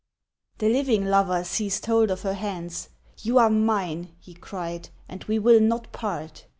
The 0.57 0.67
living 0.67 1.05
lover 1.05 1.43
seized 1.43 1.85
hold 1.85 2.09
of 2.09 2.23
her 2.23 2.33
hands 2.33 2.89
"You 3.19 3.37
are 3.37 3.51
mine," 3.51 4.15
he 4.19 4.33
cried, 4.33 4.89
"and 5.07 5.23
we 5.25 5.37
will 5.37 5.59
not 5.59 5.91
part!" 5.91 6.47